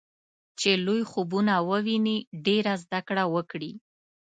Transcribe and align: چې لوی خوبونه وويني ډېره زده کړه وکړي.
چې 0.59 0.69
لوی 0.85 1.01
خوبونه 1.11 1.53
وويني 1.69 2.17
ډېره 2.45 2.73
زده 2.83 2.99
کړه 3.07 3.23
وکړي. 3.33 3.71